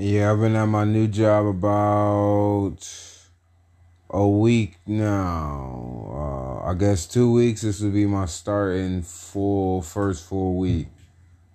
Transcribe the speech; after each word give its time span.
Yeah, 0.00 0.30
I've 0.30 0.38
been 0.38 0.54
at 0.54 0.66
my 0.66 0.84
new 0.84 1.08
job 1.08 1.44
about 1.44 2.78
a 4.08 4.28
week 4.28 4.76
now. 4.86 6.62
Uh, 6.62 6.70
I 6.70 6.74
guess 6.74 7.04
two 7.04 7.32
weeks. 7.32 7.62
This 7.62 7.80
will 7.80 7.90
be 7.90 8.06
my 8.06 8.26
starting 8.26 9.02
full 9.02 9.82
first 9.82 10.28
full 10.28 10.54
week. 10.54 10.86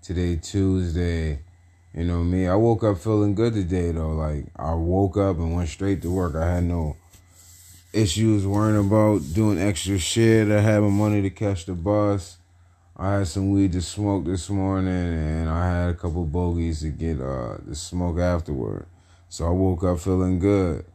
Today 0.01 0.35
Tuesday. 0.35 1.39
You 1.93 2.03
know 2.03 2.21
me. 2.21 2.45
I 2.49 2.55
woke 2.55 2.83
up 2.83 2.97
feeling 2.97 3.33
good 3.33 3.53
today 3.53 3.93
though. 3.93 4.11
Like 4.11 4.47
I 4.57 4.73
woke 4.73 5.15
up 5.15 5.37
and 5.37 5.55
went 5.55 5.69
straight 5.69 6.01
to 6.01 6.11
work. 6.11 6.35
I 6.35 6.55
had 6.55 6.65
no 6.65 6.97
issues 7.93 8.45
worrying 8.45 8.85
about 8.85 9.21
doing 9.33 9.57
extra 9.57 9.97
shit. 9.97 10.51
I 10.51 10.59
had 10.59 10.81
my 10.81 10.89
money 10.89 11.21
to 11.21 11.29
catch 11.29 11.65
the 11.65 11.75
bus. 11.75 12.39
I 13.03 13.15
had 13.15 13.27
some 13.27 13.51
weed 13.51 13.73
to 13.73 13.81
smoke 13.81 14.23
this 14.23 14.49
morning, 14.49 14.87
and 14.87 15.49
I 15.49 15.67
had 15.67 15.89
a 15.89 15.93
couple 15.93 16.23
bogeys 16.23 16.79
to 16.83 16.89
get 16.89 17.19
uh 17.19 17.57
to 17.57 17.75
smoke 17.75 18.17
afterward. 18.17 18.85
So 19.27 19.45
I 19.45 19.49
woke 19.49 19.83
up 19.83 19.99
feeling 19.99 20.39
good. 20.39 20.85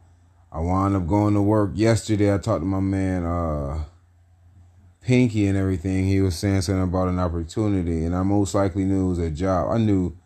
I 0.51 0.59
wound 0.59 0.95
up 0.95 1.05
going 1.05 1.35
to 1.35 1.41
work 1.43 1.73
yesterday. 1.75 2.33
I 2.33 2.39
talked 2.39 2.63
to 2.63 2.65
my 2.65 2.79
man 2.79 3.25
uh 3.25 3.83
Pinky 5.01 5.45
and 5.45 5.55
everything. 5.55 6.07
He 6.07 6.19
was 6.19 6.35
saying 6.35 6.61
something 6.61 6.81
about 6.81 7.09
an 7.09 7.19
opportunity, 7.19 8.03
and 8.03 8.15
I 8.15 8.23
most 8.23 8.55
likely 8.55 8.85
knew 8.85 9.05
it 9.05 9.09
was 9.09 9.19
a 9.19 9.29
job. 9.29 9.69
I 9.69 9.77
knew 9.77 10.17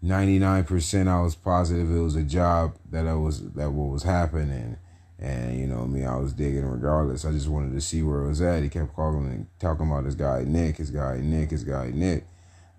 ninety 0.00 0.38
nine 0.38 0.64
percent. 0.64 1.06
I 1.06 1.20
was 1.20 1.34
positive 1.34 1.90
it 1.90 2.00
was 2.00 2.16
a 2.16 2.22
job 2.22 2.76
that 2.90 3.06
I 3.06 3.12
was 3.12 3.42
that 3.52 3.70
what 3.70 3.92
was 3.92 4.04
happening. 4.04 4.78
And 5.20 5.60
you 5.60 5.66
know 5.66 5.86
me, 5.86 6.04
I 6.04 6.16
was 6.16 6.32
digging 6.32 6.64
regardless. 6.64 7.26
I 7.26 7.32
just 7.32 7.48
wanted 7.48 7.74
to 7.74 7.80
see 7.82 8.02
where 8.02 8.22
it 8.22 8.28
was 8.28 8.40
at. 8.40 8.62
He 8.62 8.70
kept 8.70 8.94
calling 8.96 9.26
and 9.26 9.46
talking 9.58 9.86
about 9.86 10.04
this 10.04 10.14
guy 10.14 10.44
Nick, 10.46 10.78
his 10.78 10.90
guy 10.90 11.20
Nick, 11.22 11.50
his 11.50 11.62
guy 11.62 11.90
Nick. 11.92 12.24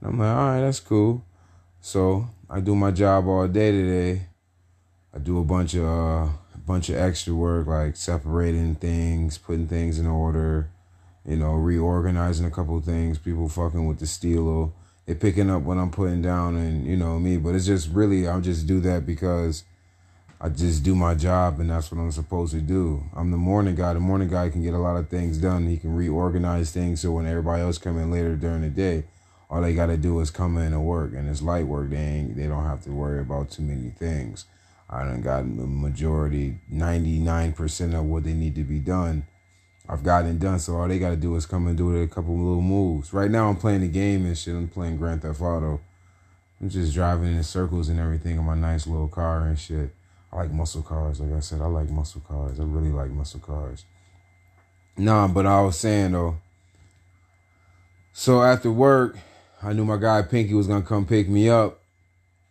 And 0.01 0.09
I'm 0.09 0.19
like, 0.19 0.35
all 0.35 0.47
right, 0.47 0.61
that's 0.61 0.79
cool. 0.79 1.23
So 1.81 2.27
I 2.49 2.59
do 2.59 2.75
my 2.75 2.89
job 2.89 3.27
all 3.27 3.47
day 3.47 3.71
today. 3.71 4.27
I 5.13 5.19
do 5.19 5.39
a 5.39 5.43
bunch 5.43 5.75
of 5.75 5.83
uh, 5.83 6.29
a 6.55 6.57
bunch 6.65 6.89
of 6.89 6.95
extra 6.95 7.35
work 7.35 7.67
like 7.67 7.95
separating 7.95 8.73
things, 8.73 9.37
putting 9.37 9.67
things 9.67 9.99
in 9.99 10.07
order, 10.07 10.71
you 11.23 11.37
know, 11.37 11.53
reorganizing 11.53 12.47
a 12.47 12.51
couple 12.51 12.79
things. 12.81 13.19
People 13.19 13.49
fucking 13.49 13.85
with 13.85 13.99
the 13.99 14.07
steel, 14.07 14.73
they 15.05 15.13
picking 15.13 15.51
up 15.51 15.61
what 15.61 15.77
I'm 15.77 15.91
putting 15.91 16.23
down, 16.23 16.55
and 16.55 16.87
you 16.87 16.97
know 16.97 17.19
me. 17.19 17.37
But 17.37 17.53
it's 17.53 17.67
just 17.67 17.89
really, 17.91 18.27
I'll 18.27 18.41
just 18.41 18.65
do 18.65 18.79
that 18.81 19.05
because 19.05 19.63
I 20.43 20.49
just 20.49 20.83
do 20.83 20.95
my 20.95 21.13
job 21.13 21.59
and 21.59 21.69
that's 21.69 21.91
what 21.91 22.01
I'm 22.01 22.11
supposed 22.11 22.53
to 22.53 22.61
do. 22.61 23.03
I'm 23.15 23.29
the 23.29 23.37
morning 23.37 23.75
guy. 23.75 23.93
The 23.93 23.99
morning 23.99 24.27
guy 24.27 24.49
can 24.49 24.63
get 24.63 24.73
a 24.73 24.79
lot 24.79 24.97
of 24.97 25.07
things 25.07 25.37
done. 25.37 25.67
He 25.67 25.77
can 25.77 25.95
reorganize 25.95 26.71
things 26.71 27.01
so 27.01 27.11
when 27.11 27.27
everybody 27.27 27.61
else 27.61 27.77
come 27.77 27.99
in 27.99 28.09
later 28.09 28.35
during 28.35 28.61
the 28.61 28.69
day, 28.69 29.03
all 29.51 29.61
they 29.61 29.75
got 29.75 29.87
to 29.87 29.97
do 29.97 30.19
is 30.19 30.31
come 30.31 30.57
in 30.57 30.73
and 30.73 30.83
work. 30.83 31.13
And 31.13 31.29
it's 31.29 31.43
light 31.43 31.67
work. 31.67 31.91
They 31.91 31.97
ain't, 31.97 32.35
they 32.35 32.47
don't 32.47 32.65
have 32.65 32.81
to 32.85 32.89
worry 32.89 33.19
about 33.19 33.51
too 33.51 33.61
many 33.61 33.91
things. 33.91 34.45
I 34.89 35.03
done 35.03 35.21
got 35.21 35.43
the 35.43 35.67
majority, 35.67 36.55
99% 36.73 37.93
of 37.93 38.05
what 38.05 38.23
they 38.23 38.33
need 38.33 38.55
to 38.55 38.63
be 38.63 38.79
done. 38.79 39.27
I've 39.87 40.03
gotten 40.03 40.39
done. 40.39 40.57
So 40.57 40.75
all 40.75 40.87
they 40.87 40.97
got 40.97 41.11
to 41.11 41.17
do 41.17 41.35
is 41.35 41.45
come 41.45 41.67
and 41.67 41.77
do 41.77 41.95
a 42.01 42.07
couple 42.07 42.35
little 42.35 42.61
moves. 42.61 43.13
Right 43.13 43.29
now 43.29 43.47
I'm 43.47 43.57
playing 43.57 43.81
the 43.81 43.89
game 43.89 44.25
and 44.25 44.35
shit. 44.35 44.55
I'm 44.55 44.69
playing 44.69 44.97
Grand 44.97 45.21
Theft 45.21 45.39
Auto. 45.39 45.81
I'm 46.59 46.69
just 46.69 46.95
driving 46.95 47.35
in 47.35 47.43
circles 47.43 47.89
and 47.89 47.99
everything 47.99 48.37
in 48.37 48.43
my 48.43 48.55
nice 48.55 48.87
little 48.87 49.07
car 49.07 49.41
and 49.45 49.59
shit. 49.59 49.93
I 50.31 50.37
like 50.37 50.51
muscle 50.51 50.81
cars. 50.81 51.19
Like 51.19 51.33
I 51.35 51.39
said, 51.39 51.61
I 51.61 51.65
like 51.65 51.89
muscle 51.89 52.21
cars. 52.27 52.59
I 52.59 52.63
really 52.63 52.91
like 52.91 53.11
muscle 53.11 53.39
cars. 53.39 53.85
Nah, 54.97 55.27
but 55.27 55.45
I 55.45 55.61
was 55.61 55.77
saying 55.77 56.13
though. 56.13 56.37
So 58.13 58.41
after 58.41 58.71
work, 58.71 59.17
I 59.63 59.73
knew 59.73 59.85
my 59.85 59.97
guy 59.97 60.21
Pinky 60.21 60.53
was 60.53 60.67
gonna 60.67 60.83
come 60.83 61.05
pick 61.05 61.27
me 61.27 61.49
up. 61.49 61.79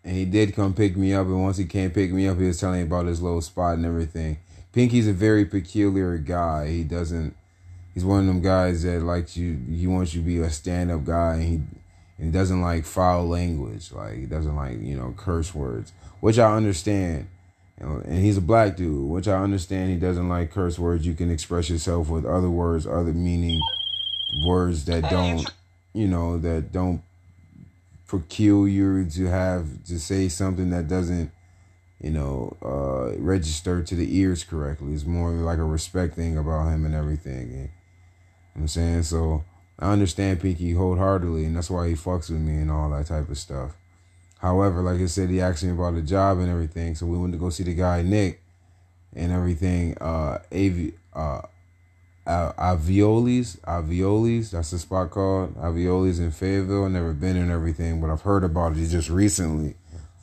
And 0.03 0.17
he 0.17 0.25
did 0.25 0.55
come 0.55 0.73
pick 0.73 0.97
me 0.97 1.13
up. 1.13 1.27
And 1.27 1.43
once 1.43 1.59
he 1.59 1.67
came 1.67 1.91
pick 1.91 2.11
me 2.13 2.27
up, 2.27 2.39
he 2.39 2.47
was 2.47 2.59
telling 2.59 2.81
me 2.81 2.87
about 2.87 3.07
his 3.07 3.21
little 3.21 3.43
spot 3.43 3.77
and 3.77 3.85
everything. 3.85 4.39
Pinky's 4.73 5.09
a 5.09 5.13
very 5.13 5.45
peculiar 5.45 6.17
guy. 6.19 6.69
He 6.69 6.85
doesn't 6.85 7.35
he's 7.95 8.05
one 8.05 8.21
of 8.21 8.27
them 8.27 8.41
guys 8.41 8.83
that 8.83 9.03
likes 9.03 9.37
you 9.37 9.59
he 9.69 9.87
wants 9.87 10.15
you 10.15 10.21
to 10.21 10.27
be 10.27 10.39
a 10.39 10.51
stand 10.51 10.91
up 10.91 11.05
guy 11.05 11.35
and 11.35 11.43
he 11.43 11.55
and 12.19 12.27
he 12.27 12.31
doesn't 12.31 12.61
like 12.61 12.85
foul 12.85 13.27
language. 13.27 13.93
Like 13.93 14.19
he 14.19 14.27
doesn't 14.27 14.55
like, 14.55 14.81
you 14.81 14.97
know, 14.97 15.15
curse 15.17 15.55
words. 15.55 15.93
Which 16.21 16.39
I 16.39 16.55
understand 16.55 17.29
and 17.81 18.19
he's 18.19 18.37
a 18.37 18.43
black 18.43 18.77
dude, 18.77 19.09
which 19.09 19.27
I 19.27 19.43
understand 19.43 19.91
he 19.91 19.97
doesn't 19.97 20.29
like 20.29 20.53
curse 20.53 20.79
words. 20.79 21.07
You 21.07 21.15
can 21.15 21.31
express 21.31 21.71
yourself 21.71 22.09
with 22.09 22.25
other 22.25 22.51
words, 22.51 22.87
other 22.87 23.13
meaning 23.13 23.61
words 24.47 24.85
that 24.85 25.09
don't, 25.11 25.51
you 25.95 26.07
know, 26.07 26.39
that 26.39 26.73
don't 26.73 27.03
peculiar 28.07 29.05
to 29.05 29.27
have 29.27 29.85
to 29.87 29.99
say 29.99 30.29
something 30.29 30.71
that 30.71 30.89
doesn't, 30.89 31.31
you 32.01 32.11
know, 32.11 32.57
uh, 32.63 33.19
register 33.19 33.83
to 33.83 33.95
the 33.95 34.19
ears 34.19 34.45
correctly. 34.45 34.93
It's 34.93 35.07
more 35.07 35.31
like 35.31 35.59
a 35.59 35.65
respect 35.65 36.17
thing 36.17 36.37
about 36.37 36.69
him 36.69 36.85
and 36.85 36.95
everything. 36.95 37.51
And, 37.51 37.51
you 37.53 37.63
know 38.57 38.63
I'm 38.63 38.69
saying? 38.69 39.05
So 39.05 39.45
I 39.79 39.93
understand 39.93 40.41
Pinky 40.41 40.73
wholeheartedly, 40.73 41.47
and 41.47 41.57
that's 41.57 41.71
why 41.71 41.89
he 41.89 41.95
fucks 41.95 42.31
with 42.31 42.41
me 42.41 42.57
and 42.57 42.71
all 42.71 42.91
that 42.91 43.07
type 43.07 43.31
of 43.31 43.39
stuff. 43.39 43.77
However, 44.41 44.81
like 44.81 45.01
I 45.01 45.07
said, 45.07 45.29
he 45.29 45.43
asked 45.43 45.63
me 45.65 45.71
about 45.71 45.95
the 45.95 46.03
job 46.03 46.39
and 46.39 46.49
everything, 46.49 46.95
so 46.95 47.05
we 47.05 47.19
went 47.19 47.35
to 47.35 47.39
go 47.39 47.51
see 47.51 47.63
the 47.63 47.75
guy 47.75 48.01
Nick 48.01 48.43
and 49.15 49.31
everything. 49.33 49.99
Uh, 50.01 50.39
Avi, 50.51 50.95
uh, 51.13 51.43
Avioli's, 52.27 53.57
Avioli's, 53.67 54.53
that's 54.53 54.71
the 54.71 54.79
spot 54.79 55.11
called 55.11 55.55
Avioli's 55.57 56.21
in 56.21 56.31
Fayetteville. 56.31 56.89
Never 56.89 57.13
been 57.13 57.37
and 57.37 57.51
everything, 57.51 58.01
but 58.01 58.09
I've 58.09 58.23
heard 58.23 58.43
about 58.43 58.79
it 58.79 58.87
just 58.87 59.11
recently. 59.11 59.75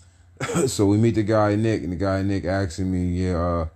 so 0.65 0.87
we 0.87 0.97
meet 0.97 1.13
the 1.13 1.23
guy 1.23 1.55
Nick, 1.55 1.83
and 1.83 1.91
the 1.91 1.97
guy 1.97 2.23
Nick 2.23 2.45
asking 2.45 2.91
me, 2.91 3.23
yeah, 3.23 3.37
uh, 3.37 3.67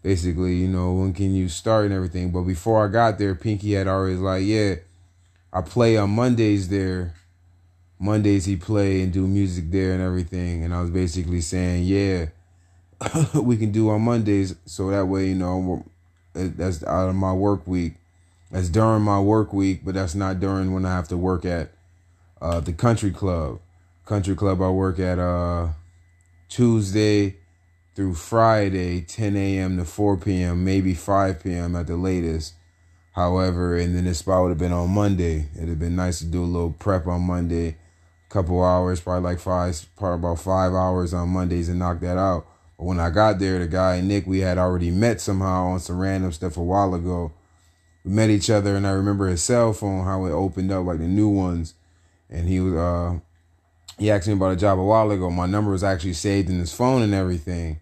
basically, 0.00 0.54
you 0.54 0.68
know, 0.68 0.92
when 0.92 1.12
can 1.12 1.34
you 1.34 1.48
start 1.48 1.86
and 1.86 1.94
everything. 1.94 2.30
But 2.30 2.42
before 2.42 2.84
I 2.84 2.88
got 2.88 3.18
there, 3.18 3.34
Pinky 3.34 3.72
had 3.72 3.88
already 3.88 4.14
like, 4.14 4.44
yeah, 4.44 4.76
I 5.52 5.62
play 5.62 5.96
on 5.96 6.10
Mondays 6.10 6.68
there 6.68 7.14
Mondays 7.98 8.44
he 8.44 8.56
play 8.56 9.02
and 9.02 9.12
do 9.12 9.26
music 9.26 9.70
there 9.70 9.92
and 9.92 10.02
everything. 10.02 10.64
And 10.64 10.74
I 10.74 10.80
was 10.80 10.90
basically 10.90 11.40
saying, 11.40 11.84
yeah, 11.84 12.26
we 13.34 13.56
can 13.56 13.72
do 13.72 13.88
on 13.90 14.02
Mondays. 14.02 14.54
So 14.66 14.90
that 14.90 15.06
way, 15.06 15.28
you 15.28 15.34
know, 15.34 15.84
that's 16.34 16.84
out 16.84 17.08
of 17.08 17.14
my 17.14 17.32
work 17.32 17.66
week. 17.66 17.94
That's 18.50 18.68
during 18.68 19.02
my 19.02 19.20
work 19.20 19.52
week, 19.52 19.80
but 19.84 19.94
that's 19.94 20.14
not 20.14 20.40
during 20.40 20.72
when 20.72 20.84
I 20.84 20.94
have 20.94 21.08
to 21.08 21.16
work 21.16 21.44
at 21.44 21.70
uh, 22.40 22.60
the 22.60 22.72
country 22.72 23.10
club. 23.10 23.60
Country 24.04 24.36
club 24.36 24.62
I 24.62 24.70
work 24.70 25.00
at 25.00 25.18
uh, 25.18 25.68
Tuesday 26.48 27.36
through 27.96 28.14
Friday, 28.14 29.00
10 29.00 29.36
a.m. 29.36 29.78
to 29.78 29.84
4 29.84 30.18
p.m., 30.18 30.64
maybe 30.64 30.94
5 30.94 31.42
p.m. 31.42 31.74
at 31.74 31.86
the 31.86 31.96
latest. 31.96 32.54
However, 33.12 33.76
and 33.76 33.96
then 33.96 34.04
this 34.04 34.18
spot 34.18 34.42
would 34.42 34.50
have 34.50 34.58
been 34.58 34.72
on 34.72 34.90
Monday. 34.90 35.48
It'd 35.56 35.70
have 35.70 35.78
been 35.78 35.96
nice 35.96 36.18
to 36.18 36.26
do 36.26 36.44
a 36.44 36.44
little 36.44 36.72
prep 36.72 37.06
on 37.06 37.22
Monday 37.22 37.76
couple 38.28 38.62
hours, 38.62 39.00
probably 39.00 39.30
like 39.30 39.40
five, 39.40 39.86
probably 39.96 40.18
about 40.18 40.40
five 40.40 40.72
hours 40.72 41.14
on 41.14 41.28
Mondays 41.30 41.68
and 41.68 41.78
knock 41.78 42.00
that 42.00 42.18
out. 42.18 42.46
But 42.76 42.84
when 42.84 43.00
I 43.00 43.10
got 43.10 43.38
there, 43.38 43.58
the 43.58 43.66
guy 43.66 44.00
Nick, 44.00 44.26
we 44.26 44.40
had 44.40 44.58
already 44.58 44.90
met 44.90 45.20
somehow 45.20 45.68
on 45.68 45.80
some 45.80 45.98
random 45.98 46.32
stuff 46.32 46.56
a 46.56 46.62
while 46.62 46.94
ago. 46.94 47.32
We 48.04 48.12
met 48.12 48.30
each 48.30 48.50
other, 48.50 48.76
and 48.76 48.86
I 48.86 48.90
remember 48.90 49.28
his 49.28 49.42
cell 49.42 49.72
phone 49.72 50.04
how 50.04 50.24
it 50.26 50.32
opened 50.32 50.70
up 50.70 50.84
like 50.86 50.98
the 50.98 51.08
new 51.08 51.28
ones, 51.28 51.74
and 52.30 52.48
he 52.48 52.60
was 52.60 52.74
uh 52.74 53.18
he 53.98 54.10
asked 54.10 54.28
me 54.28 54.34
about 54.34 54.52
a 54.52 54.56
job 54.56 54.78
a 54.78 54.84
while 54.84 55.10
ago. 55.10 55.30
My 55.30 55.46
number 55.46 55.70
was 55.70 55.84
actually 55.84 56.12
saved 56.12 56.50
in 56.50 56.58
his 56.58 56.74
phone 56.74 57.02
and 57.02 57.14
everything, 57.14 57.80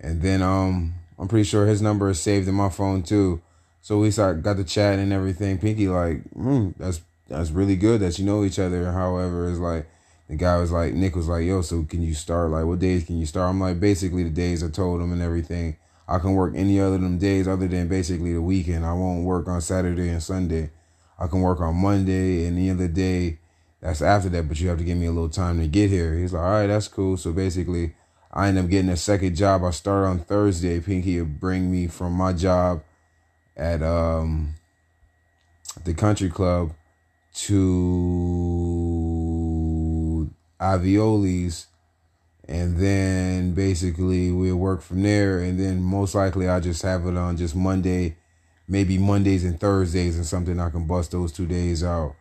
and 0.00 0.20
then 0.20 0.42
um 0.42 0.94
I'm 1.18 1.28
pretty 1.28 1.44
sure 1.44 1.66
his 1.66 1.80
number 1.80 2.08
is 2.10 2.20
saved 2.20 2.48
in 2.48 2.54
my 2.54 2.70
phone 2.70 3.02
too. 3.02 3.40
So 3.80 3.98
we 3.98 4.10
started 4.10 4.42
got 4.42 4.56
the 4.56 4.64
chat 4.64 4.98
and 4.98 5.12
everything. 5.12 5.58
Pinky 5.58 5.88
like, 5.88 6.24
mm, 6.30 6.74
that's 6.78 7.00
that's 7.28 7.50
really 7.50 7.76
good 7.76 8.00
that 8.00 8.18
you 8.18 8.24
know 8.24 8.44
each 8.44 8.58
other. 8.58 8.92
However, 8.92 9.48
it's 9.48 9.58
like 9.58 9.86
the 10.28 10.36
guy 10.36 10.58
was 10.58 10.72
like, 10.72 10.94
Nick 10.94 11.16
was 11.16 11.28
like, 11.28 11.44
yo, 11.44 11.62
so 11.62 11.84
can 11.84 12.02
you 12.02 12.14
start? 12.14 12.50
Like, 12.50 12.64
what 12.64 12.78
days 12.78 13.04
can 13.04 13.18
you 13.18 13.26
start? 13.26 13.50
I'm 13.50 13.60
like, 13.60 13.80
basically 13.80 14.24
the 14.24 14.30
days 14.30 14.62
I 14.62 14.68
told 14.68 15.00
him 15.00 15.12
and 15.12 15.22
everything. 15.22 15.76
I 16.06 16.18
can 16.18 16.34
work 16.34 16.52
any 16.54 16.80
other 16.80 16.98
them 16.98 17.18
days 17.18 17.48
other 17.48 17.66
than 17.66 17.88
basically 17.88 18.34
the 18.34 18.42
weekend. 18.42 18.84
I 18.84 18.92
won't 18.92 19.24
work 19.24 19.48
on 19.48 19.60
Saturday 19.60 20.10
and 20.10 20.22
Sunday. 20.22 20.70
I 21.18 21.26
can 21.28 21.40
work 21.40 21.60
on 21.60 21.76
Monday 21.76 22.46
and 22.46 22.58
the 22.58 22.70
other 22.70 22.88
day. 22.88 23.38
That's 23.80 24.02
after 24.02 24.28
that, 24.30 24.48
but 24.48 24.60
you 24.60 24.68
have 24.68 24.78
to 24.78 24.84
give 24.84 24.98
me 24.98 25.06
a 25.06 25.12
little 25.12 25.28
time 25.28 25.60
to 25.60 25.66
get 25.66 25.90
here. 25.90 26.18
He's 26.18 26.32
like, 26.32 26.42
all 26.42 26.50
right, 26.50 26.66
that's 26.66 26.88
cool. 26.88 27.16
So 27.16 27.32
basically, 27.32 27.94
I 28.32 28.48
end 28.48 28.58
up 28.58 28.68
getting 28.68 28.90
a 28.90 28.96
second 28.96 29.36
job. 29.36 29.62
I 29.62 29.70
start 29.70 30.06
on 30.06 30.18
Thursday. 30.18 30.80
Pinky 30.80 31.18
would 31.20 31.38
bring 31.38 31.70
me 31.70 31.86
from 31.86 32.12
my 32.12 32.32
job 32.32 32.82
at 33.56 33.82
um 33.82 34.54
the 35.84 35.94
country 35.94 36.28
club 36.28 36.72
to 37.34 37.54
Avioli's 40.60 41.66
and 42.46 42.76
then 42.76 43.54
basically 43.54 44.30
we'll 44.30 44.56
work 44.56 44.82
from 44.82 45.02
there 45.02 45.40
and 45.40 45.58
then 45.58 45.82
most 45.82 46.14
likely 46.14 46.48
I'll 46.48 46.60
just 46.60 46.82
have 46.82 47.06
it 47.06 47.16
on 47.16 47.36
just 47.36 47.56
Monday, 47.56 48.16
maybe 48.68 48.98
Mondays 48.98 49.44
and 49.44 49.58
Thursdays 49.58 50.16
and 50.16 50.26
something 50.26 50.60
I 50.60 50.70
can 50.70 50.86
bust 50.86 51.12
those 51.12 51.32
two 51.32 51.46
days 51.46 51.82
out. 51.82 52.14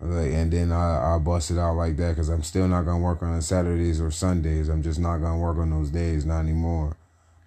And 0.00 0.52
then 0.52 0.70
I 0.72 1.16
I 1.16 1.18
bust 1.18 1.50
it 1.50 1.58
out 1.58 1.74
like 1.74 1.96
that 1.96 2.10
because 2.10 2.28
I'm 2.28 2.44
still 2.44 2.68
not 2.68 2.82
gonna 2.82 3.02
work 3.02 3.22
on 3.22 3.42
Saturdays 3.42 4.00
or 4.00 4.10
Sundays. 4.10 4.68
I'm 4.68 4.82
just 4.82 5.00
not 5.00 5.18
gonna 5.18 5.38
work 5.38 5.58
on 5.58 5.70
those 5.70 5.90
days, 5.90 6.24
not 6.24 6.40
anymore. 6.40 6.96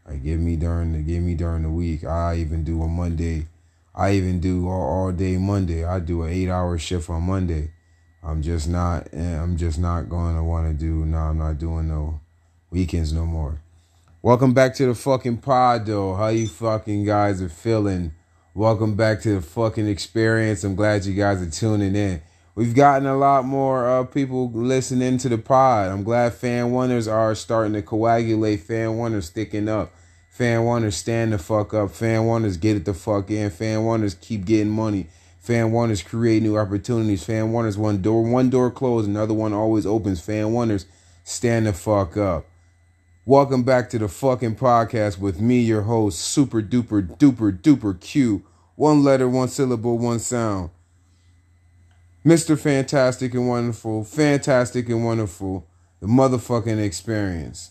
Like 0.06 0.24
give 0.24 0.40
me 0.40 0.58
during 0.58 0.92
the 0.94 1.00
give 1.00 1.24
me 1.24 1.36
during 1.36 1.64
the 1.64 1.70
week. 1.70 2.04
I 2.04 2.36
even 2.36 2.64
do 2.64 2.84
a 2.84 2.88
Monday. 2.88 3.48
I 3.94 4.14
even 4.14 4.40
do 4.40 4.68
all, 4.70 5.06
all 5.06 5.12
day 5.12 5.38
Monday. 5.38 5.84
I 5.84 6.00
do 6.00 6.24
an 6.24 6.32
eight 6.32 6.50
hour 6.50 6.78
shift 6.78 7.10
on 7.10 7.24
Monday. 7.24 7.72
I'm 8.24 8.42
just 8.42 8.70
not. 8.70 9.10
Eh, 9.12 9.42
I'm 9.42 9.58
just 9.58 9.80
not 9.80 10.08
going 10.08 10.36
to 10.36 10.44
want 10.44 10.68
to 10.68 10.74
do. 10.74 11.06
No, 11.06 11.18
I'm 11.18 11.38
not 11.38 11.58
doing 11.58 11.88
no 11.88 12.22
weekends 12.70 13.12
no 13.12 13.26
more. 13.26 13.62
Welcome 14.22 14.54
back 14.54 14.76
to 14.76 14.86
the 14.86 14.96
fucking 14.96 15.40
pod, 15.40 15.88
though. 15.88 16.16
How 16.16 16.28
you 16.28 16.48
fucking 16.48 17.06
guys 17.06 17.42
are 17.42 17.50
feeling? 17.50 18.14
Welcome 18.54 18.96
back 18.96 19.22
to 19.22 19.36
the 19.36 19.42
fucking 19.42 19.88
experience. 19.88 20.64
I'm 20.64 20.76
glad 20.76 21.06
you 21.06 21.14
guys 21.14 21.42
are 21.42 21.50
tuning 21.50 21.96
in. 21.96 22.22
We've 22.54 22.76
gotten 22.76 23.08
a 23.08 23.18
lot 23.18 23.46
more 23.46 23.90
uh, 23.90 24.04
people 24.04 24.52
listening 24.52 25.18
to 25.20 25.30
the 25.30 25.38
pod. 25.38 25.90
I'm 25.90 26.04
glad 26.04 26.34
fan 26.34 26.72
wonders 26.72 27.08
are 27.08 27.34
starting 27.34 27.74
to 27.74 27.82
coagulate. 27.82 28.62
Fan 28.62 28.98
wonders 28.98 29.28
sticking 29.28 29.68
up. 29.68 29.94
Fan 30.42 30.64
wonders 30.64 30.96
stand 30.96 31.34
the 31.34 31.38
fuck 31.38 31.72
up. 31.76 31.92
Fan 31.92 32.26
wonders 32.26 32.58
get 32.58 32.76
it 32.76 32.84
the 32.84 32.96
fuck 32.96 33.30
in. 33.30 33.52
Fan 33.52 33.84
wonders 33.84 34.16
keep 34.16 34.44
getting 34.44 34.72
money. 34.72 35.06
Fan 35.40 35.72
wonders 35.72 36.02
create 36.02 36.42
new 36.42 36.58
opportunities. 36.58 37.24
Fan 37.24 37.52
wonders 37.52 37.78
one 37.78 38.02
door 38.02 38.24
one 38.24 38.50
door 38.50 38.72
closed, 38.72 39.08
another 39.08 39.36
one 39.36 39.54
always 39.54 39.86
opens. 39.86 40.20
Fan 40.20 40.52
wonders 40.52 40.88
stand 41.24 41.68
the 41.68 41.74
fuck 41.74 42.18
up. 42.18 42.48
Welcome 43.24 43.62
back 43.62 43.92
to 43.92 44.00
the 44.00 44.08
fucking 44.08 44.56
podcast 44.56 45.20
with 45.20 45.40
me, 45.40 45.60
your 45.60 45.84
host, 45.84 46.18
super 46.18 46.64
duper 46.64 47.08
duper 47.20 47.56
duper 47.56 48.02
Q. 48.02 48.44
One 48.74 49.04
letter, 49.04 49.30
one 49.30 49.48
syllable, 49.48 50.00
one 50.00 50.18
sound. 50.18 50.72
Mr. 52.26 52.58
Fantastic 52.58 53.36
and 53.36 53.48
Wonderful, 53.48 54.06
Fantastic 54.06 54.90
and 54.90 55.06
Wonderful, 55.06 55.68
the 56.00 56.08
motherfucking 56.08 56.84
experience. 56.84 57.70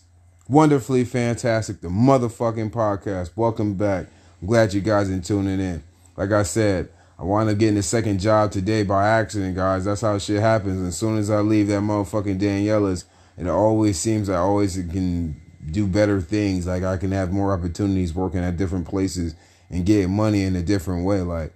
Wonderfully 0.51 1.05
fantastic, 1.05 1.79
the 1.79 1.87
motherfucking 1.87 2.71
podcast. 2.71 3.31
Welcome 3.37 3.75
back. 3.75 4.07
I'm 4.41 4.47
glad 4.49 4.73
you 4.73 4.81
guys 4.81 5.09
are 5.09 5.21
tuning 5.21 5.61
in. 5.61 5.81
Like 6.17 6.33
I 6.33 6.43
said, 6.43 6.89
I 7.17 7.23
wound 7.23 7.49
up 7.49 7.57
getting 7.57 7.77
a 7.77 7.81
second 7.81 8.19
job 8.19 8.51
today 8.51 8.83
by 8.83 9.07
accident, 9.07 9.55
guys. 9.55 9.85
That's 9.85 10.01
how 10.01 10.17
shit 10.17 10.41
happens. 10.41 10.85
As 10.85 10.97
soon 10.97 11.17
as 11.17 11.29
I 11.29 11.39
leave 11.39 11.67
that 11.67 11.79
motherfucking 11.79 12.37
Daniela's, 12.37 13.05
it 13.37 13.47
always 13.47 13.97
seems 13.97 14.29
I 14.29 14.39
always 14.39 14.75
can 14.75 15.39
do 15.71 15.87
better 15.87 16.19
things. 16.19 16.67
Like 16.67 16.83
I 16.83 16.97
can 16.97 17.13
have 17.13 17.31
more 17.31 17.53
opportunities 17.53 18.13
working 18.13 18.43
at 18.43 18.57
different 18.57 18.89
places 18.89 19.35
and 19.69 19.85
get 19.85 20.09
money 20.09 20.43
in 20.43 20.57
a 20.57 20.61
different 20.61 21.05
way. 21.05 21.21
Like 21.21 21.53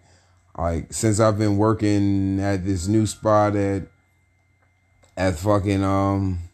like 0.57 0.94
since 0.94 1.19
I've 1.19 1.38
been 1.38 1.57
working 1.57 2.39
at 2.39 2.63
this 2.63 2.88
new 2.88 3.06
spot 3.06 3.57
at 3.57 3.88
at 5.18 5.36
fucking 5.38 5.83
um 5.83 6.44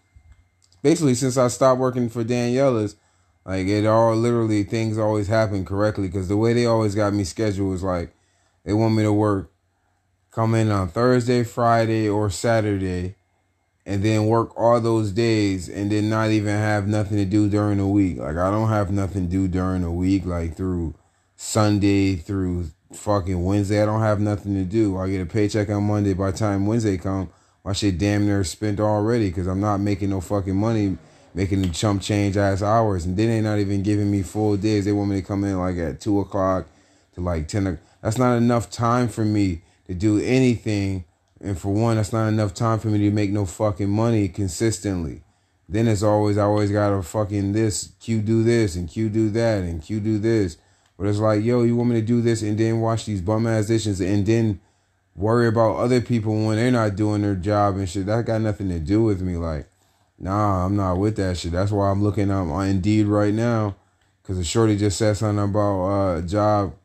basically 0.82 1.16
since 1.16 1.38
I 1.38 1.48
stopped 1.48 1.80
working 1.80 2.10
for 2.10 2.24
Daniela's, 2.24 2.96
like 3.46 3.68
it 3.68 3.86
all 3.86 4.16
literally 4.16 4.64
things 4.64 4.98
always 4.98 5.28
happen 5.28 5.66
correctly 5.66 6.08
because 6.08 6.28
the 6.28 6.38
way 6.38 6.54
they 6.54 6.66
always 6.66 6.96
got 6.96 7.14
me 7.14 7.24
scheduled 7.24 7.72
was 7.72 7.84
like 7.84 8.14
they 8.64 8.74
want 8.74 8.96
me 8.96 9.04
to 9.04 9.14
work 9.14 9.52
come 10.32 10.56
in 10.56 10.72
on 10.72 10.88
Thursday, 10.88 11.44
Friday, 11.44 12.08
or 12.08 12.30
Saturday, 12.30 13.16
and 13.86 14.04
then 14.04 14.28
work 14.28 14.58
all 14.58 14.80
those 14.80 15.12
days 15.12 15.68
and 15.68 15.92
then 15.92 16.10
not 16.10 16.30
even 16.30 16.56
have 16.56 16.88
nothing 16.88 17.18
to 17.18 17.26
do 17.26 17.50
during 17.50 17.78
the 17.80 17.88
week. 17.88 18.18
Like 18.18 18.38
I 18.38 18.50
don't 18.50 18.70
have 18.70 18.92
nothing 18.92 19.26
to 19.26 19.32
do 19.32 19.48
during 19.48 19.82
the 19.82 19.92
week, 19.92 20.26
like 20.26 20.56
through 20.56 20.96
Sunday 21.36 22.16
through 22.16 22.68
fucking 22.94 23.44
Wednesday. 23.44 23.82
I 23.82 23.86
don't 23.86 24.02
have 24.02 24.20
nothing 24.20 24.54
to 24.54 24.64
do. 24.64 24.98
I 24.98 25.10
get 25.10 25.22
a 25.22 25.26
paycheck 25.26 25.70
on 25.70 25.84
Monday. 25.84 26.14
By 26.14 26.32
the 26.32 26.38
time 26.38 26.66
Wednesday 26.66 26.98
come, 26.98 27.30
my 27.64 27.74
shit 27.74 27.98
damn 27.98 28.26
near 28.26 28.44
spent 28.44 28.80
already 28.80 29.30
because 29.30 29.48
I'm 29.48 29.62
not 29.62 29.80
making 29.80 30.10
no 30.10 30.22
fucking 30.22 30.56
money, 30.56 30.98
making 31.34 31.62
the 31.62 31.70
chump 31.70 32.02
change 32.02 32.38
ass 32.38 32.62
hours. 32.62 33.06
And 33.06 33.16
then 33.16 33.28
they 33.28 33.42
not 33.42 33.60
even 33.60 33.84
giving 33.84 34.10
me 34.10 34.24
full 34.24 34.58
days. 34.58 34.86
They 34.86 34.92
want 34.92 35.10
me 35.10 35.22
to 35.22 35.28
come 35.28 35.44
in 35.44 35.60
like 35.60 35.78
at 35.78 36.02
two 36.02 36.20
o'clock 36.20 36.68
to 37.16 37.22
like 37.22 37.48
ten. 37.48 37.68
o'clock. 37.68 37.86
That's 38.02 38.18
not 38.18 38.36
enough 38.36 38.72
time 38.72 39.08
for 39.08 39.24
me 39.24 39.62
to 39.88 39.94
do 39.94 40.20
anything. 40.20 41.06
And 41.40 41.58
for 41.58 41.70
one, 41.70 41.98
that's 41.98 42.14
not 42.14 42.28
enough 42.28 42.54
time 42.54 42.80
for 42.80 42.88
me 42.88 43.00
to 43.00 43.12
make 43.12 43.32
no 43.32 43.46
fucking 43.46 43.90
money 43.90 44.28
consistently. 44.28 45.22
Then 45.70 45.88
it's 45.88 46.04
always 46.04 46.38
I 46.38 46.44
always 46.44 46.72
gotta 46.72 47.02
fucking 47.02 47.54
this 47.54 47.94
Q 48.00 48.22
do 48.22 48.44
this 48.44 48.76
and 48.76 48.90
Q 48.90 49.10
do 49.10 49.30
that 49.30 49.64
and 49.64 49.82
Q 49.82 50.00
do 50.00 50.20
this. 50.20 50.58
But 50.98 51.08
it's 51.08 51.20
like, 51.20 51.44
yo, 51.44 51.64
you 51.64 51.76
want 51.76 51.90
me 51.90 52.02
to 52.02 52.06
do 52.06 52.22
this 52.22 52.42
and 52.42 52.58
then 52.58 52.82
watch 52.82 53.06
these 53.06 53.22
bum 53.22 53.48
ass 53.48 53.68
dishes 53.68 54.02
and 54.02 54.26
then 54.26 54.60
worry 55.16 55.48
about 55.48 55.78
other 55.78 56.02
people 56.02 56.46
when 56.46 56.58
they're 56.58 56.72
not 56.72 56.96
doing 56.96 57.22
their 57.22 57.36
job 57.36 57.76
and 57.76 57.88
shit. 57.88 58.06
That 58.06 58.26
got 58.26 58.42
nothing 58.42 58.70
to 58.70 58.80
do 58.80 59.04
with 59.04 59.22
me. 59.22 59.38
Like, 59.38 59.68
nah, 60.18 60.66
I'm 60.66 60.76
not 60.76 60.98
with 60.98 61.18
that 61.18 61.38
shit. 61.38 61.52
That's 61.52 61.72
why 61.72 61.90
I'm 61.90 62.04
looking 62.04 62.32
on 62.32 62.68
Indeed 62.68 63.08
right 63.08 63.34
now. 63.34 63.76
Cause 64.24 64.38
the 64.38 64.44
shorty 64.44 64.78
just 64.78 64.98
said 64.98 65.18
something 65.18 65.44
about 65.44 65.82
uh, 65.84 66.20
a 66.20 66.22
job 66.22 66.76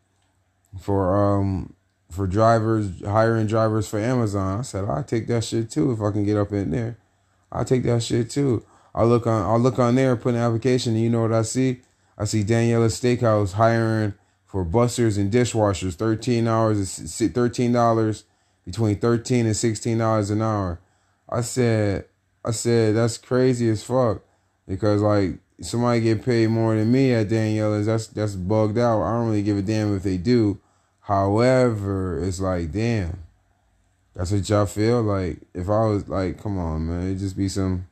for 0.81 1.17
um 1.17 1.75
for 2.11 2.26
drivers 2.26 3.05
hiring 3.05 3.46
drivers 3.46 3.87
for 3.87 3.99
Amazon. 3.99 4.58
I 4.58 4.62
said 4.62 4.84
I'll 4.84 5.05
take 5.05 5.26
that 5.28 5.44
shit 5.44 5.70
too 5.70 5.93
if 5.93 6.00
I 6.00 6.11
can 6.11 6.25
get 6.25 6.37
up 6.37 6.50
in 6.52 6.70
there. 6.70 6.96
I'll 7.52 7.64
take 7.64 7.84
that 7.84 8.02
shit 8.02 8.31
too. 8.31 8.64
I 8.94 9.05
look 9.05 9.26
on 9.26 9.43
I'll 9.43 9.61
look 9.61 9.78
on 9.78 9.94
there, 9.94 10.17
put 10.17 10.34
an 10.34 10.40
application, 10.40 10.94
and 10.94 11.02
you 11.02 11.11
know 11.11 11.23
what 11.23 11.32
I 11.32 11.43
see? 11.43 11.82
I 12.19 12.25
see 12.25 12.43
Daniela 12.43 12.88
Steakhouse 12.88 13.52
hiring 13.52 14.14
for 14.56 14.64
busters 14.64 15.19
and 15.19 15.31
dishwashers, 15.31 15.97
thirteen 15.97 16.49
hours, 16.49 16.99
thirteen 17.35 17.73
dollars 17.73 18.25
between 18.64 18.99
thirteen 18.99 19.44
and 19.44 19.55
sixteen 19.55 19.99
dollars 19.99 20.31
an 20.31 20.41
hour. 20.41 20.81
I 21.29 21.43
said, 21.43 22.06
I 22.43 22.53
said 22.53 22.97
that's 22.97 23.19
crazy 23.19 23.69
as 23.69 23.85
fuck 23.85 24.23
because 24.67 25.03
like 25.03 25.41
somebody 25.61 26.00
get 26.00 26.25
paid 26.25 26.49
more 26.49 26.75
than 26.75 26.91
me 26.91 27.12
at 27.12 27.29
Daniela's. 27.29 27.85
That's 27.85 28.06
that's 28.06 28.35
bugged 28.35 28.79
out. 28.79 29.03
I 29.03 29.12
don't 29.12 29.29
really 29.29 29.43
give 29.43 29.58
a 29.58 29.62
damn 29.62 29.94
if 29.94 30.05
they 30.05 30.17
do. 30.17 30.59
However, 31.00 32.25
it's 32.25 32.41
like 32.41 32.73
damn. 32.73 33.25
That's 34.14 34.32
what 34.32 34.49
y'all 34.49 34.64
feel 34.64 35.02
like. 35.02 35.37
If 35.52 35.69
I 35.69 35.85
was 35.85 36.09
like, 36.09 36.43
come 36.43 36.59
on, 36.59 36.87
man, 36.87 37.11
it 37.11 37.17
just 37.17 37.37
be 37.37 37.50
some, 37.50 37.88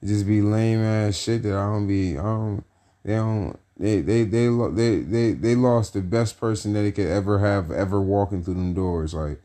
it 0.00 0.06
just 0.06 0.26
be 0.26 0.40
lame 0.40 0.80
ass 0.80 1.18
shit 1.18 1.42
that 1.42 1.54
I 1.54 1.66
don't 1.66 1.86
be. 1.86 2.16
I 2.16 2.22
don't. 2.22 2.64
They 3.04 3.14
don't. 3.14 3.58
They 3.78 4.00
they 4.00 4.24
they 4.24 4.48
they 4.48 4.98
they 4.98 5.32
they 5.32 5.54
lost 5.54 5.92
the 5.92 6.00
best 6.00 6.40
person 6.40 6.72
that 6.72 6.82
they 6.82 6.92
could 6.92 7.06
ever 7.06 7.38
have 7.38 7.70
ever 7.70 8.00
walking 8.00 8.42
through 8.42 8.54
them 8.54 8.74
doors. 8.74 9.14
Like 9.14 9.40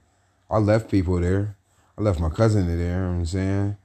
I 0.50 0.58
left 0.58 0.90
people 0.90 1.20
there. 1.20 1.56
I 1.98 2.02
left 2.02 2.20
my 2.20 2.30
cousin 2.30 2.66
there. 2.68 2.78
You 2.78 3.02
know 3.02 3.08
what 3.10 3.16
I'm 3.16 3.26
saying. 3.26 3.78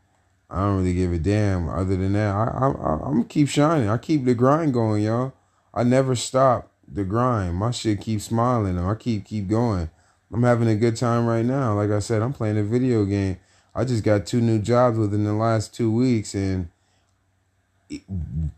I 0.51 0.61
don't 0.61 0.79
really 0.79 0.95
give 0.95 1.13
a 1.13 1.19
damn. 1.19 1.69
Other 1.69 1.97
than 1.97 2.15
that, 2.15 2.35
I 2.35 2.45
I 2.45 2.67
I'm 2.67 3.13
gonna 3.13 3.25
keep 3.25 3.49
shining. 3.49 3.91
I 3.91 3.99
keep 3.99 4.25
the 4.25 4.35
grind 4.35 4.73
going, 4.73 5.03
y'all. 5.03 5.35
I 5.75 5.83
never 5.83 6.17
stop 6.17 6.71
the 6.91 7.05
grind. 7.05 7.57
My 7.57 7.71
shit 7.71 8.01
keeps 8.01 8.25
smiling. 8.25 8.79
I 8.79 8.95
keep 8.95 9.27
keep 9.27 9.49
going. 9.49 9.91
I'm 10.33 10.43
having 10.43 10.69
a 10.69 10.77
good 10.77 10.97
time 10.97 11.27
right 11.27 11.45
now. 11.45 11.75
Like 11.75 11.91
I 11.91 11.99
said, 11.99 12.23
I'm 12.23 12.33
playing 12.33 12.59
a 12.59 12.63
video 12.63 13.05
game. 13.05 13.39
I 13.75 13.85
just 13.85 14.03
got 14.03 14.27
two 14.27 14.41
new 14.41 14.59
jobs 14.59 14.99
within 14.99 15.25
the 15.25 15.35
last 15.35 15.75
two 15.75 15.93
weeks, 15.93 16.35
and 16.35 16.69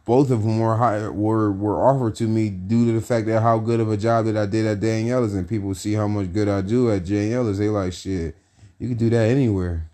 both 0.05 0.31
of 0.31 0.43
them 0.43 0.59
were 0.59 0.77
high, 0.77 1.09
were 1.09 1.53
were 1.53 1.81
offered 1.81 2.17
to 2.17 2.27
me 2.27 2.51
due 2.51 2.87
to 2.87 2.93
the 2.93 3.01
fact 3.01 3.27
that 3.27 3.43
how 3.43 3.59
good 3.59 3.81
of 3.81 3.91
a 3.91 3.97
job 3.97 4.27
that 4.27 4.37
I 4.37 4.47
did 4.47 4.67
at 4.67 4.81
Daniela's, 4.81 5.35
and 5.35 5.49
people 5.49 5.75
see 5.75 5.93
how 5.93 6.09
much 6.09 6.33
good 6.33 6.49
I 6.49 6.61
do 6.63 6.91
at 6.91 7.05
Daniela's. 7.05 7.59
They 7.59 7.69
like 7.69 7.93
shit. 7.93 8.37
You 8.79 8.89
can 8.89 8.97
do 8.97 9.11
that 9.11 9.29
anywhere. 9.29 9.89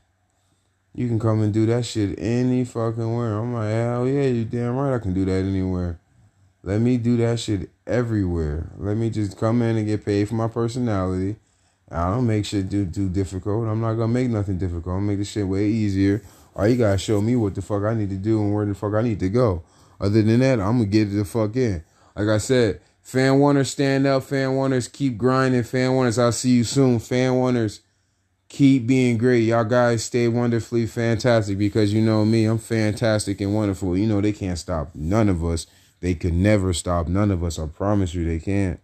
You 0.94 1.08
can 1.08 1.18
come 1.18 1.42
and 1.42 1.52
do 1.52 1.66
that 1.66 1.84
shit 1.84 2.18
any 2.18 2.64
fucking 2.64 3.14
where. 3.14 3.36
I'm 3.36 3.52
like, 3.52 3.70
hell 3.70 4.08
yeah, 4.08 4.22
you 4.22 4.46
damn 4.46 4.76
right 4.76 4.94
I 4.94 4.98
can 4.98 5.12
do 5.12 5.26
that 5.26 5.44
anywhere. 5.44 5.98
Let 6.62 6.80
me 6.80 6.96
do 6.96 7.18
that 7.18 7.38
shit 7.38 7.68
everywhere. 7.86 8.72
Let 8.78 8.96
me 8.96 9.10
just 9.10 9.36
come 9.36 9.60
in 9.60 9.76
and 9.76 9.86
get 9.86 10.04
paid 10.04 10.28
for 10.28 10.34
my 10.34 10.48
personality. 10.48 11.36
I 11.90 12.10
don't 12.10 12.26
make 12.26 12.44
shit 12.46 12.70
too 12.70 12.86
too 12.86 13.08
difficult. 13.08 13.68
I'm 13.68 13.80
not 13.80 13.94
gonna 13.94 14.08
make 14.08 14.30
nothing 14.30 14.58
difficult. 14.58 14.94
I'm 14.94 15.00
gonna 15.00 15.12
make 15.12 15.18
the 15.18 15.24
shit 15.24 15.46
way 15.46 15.66
easier. 15.66 16.22
All 16.56 16.66
you 16.66 16.76
gotta 16.76 16.96
show 16.96 17.20
me 17.20 17.36
what 17.36 17.54
the 17.54 17.60
fuck 17.60 17.82
I 17.82 17.92
need 17.92 18.08
to 18.08 18.16
do 18.16 18.40
and 18.40 18.54
where 18.54 18.64
the 18.64 18.74
fuck 18.74 18.94
I 18.94 19.02
need 19.02 19.20
to 19.20 19.28
go. 19.28 19.62
Other 20.00 20.22
than 20.22 20.40
that, 20.40 20.58
I'm 20.58 20.78
gonna 20.78 20.86
get 20.86 21.04
the 21.06 21.26
fuck 21.26 21.54
in. 21.54 21.84
Like 22.16 22.28
I 22.28 22.38
said, 22.38 22.80
fan 23.02 23.38
wonders 23.38 23.70
stand 23.70 24.06
up, 24.06 24.22
fan 24.22 24.56
wonders 24.56 24.88
keep 24.88 25.18
grinding, 25.18 25.64
fan 25.64 25.94
wonders. 25.94 26.18
I'll 26.18 26.32
see 26.32 26.50
you 26.52 26.64
soon. 26.64 26.98
Fan 26.98 27.34
wonders 27.34 27.80
keep 28.48 28.86
being 28.86 29.18
great. 29.18 29.44
Y'all 29.44 29.64
guys 29.64 30.04
stay 30.04 30.28
wonderfully 30.28 30.86
fantastic 30.86 31.58
because 31.58 31.92
you 31.92 32.00
know 32.00 32.24
me, 32.24 32.46
I'm 32.46 32.58
fantastic 32.58 33.42
and 33.42 33.54
wonderful. 33.54 33.94
You 33.94 34.06
know 34.06 34.22
they 34.22 34.32
can't 34.32 34.58
stop 34.58 34.94
none 34.94 35.28
of 35.28 35.44
us. 35.44 35.66
They 36.00 36.14
could 36.14 36.34
never 36.34 36.72
stop 36.72 37.06
none 37.06 37.30
of 37.30 37.44
us. 37.44 37.58
I 37.58 37.66
promise 37.66 38.14
you 38.14 38.24
they 38.24 38.38
can't. 38.38 38.80